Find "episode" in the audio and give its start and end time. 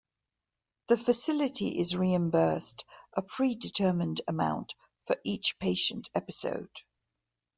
6.15-6.75